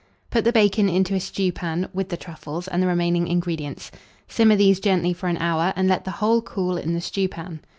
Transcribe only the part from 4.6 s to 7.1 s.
gently for an hour, and let the whole cool in the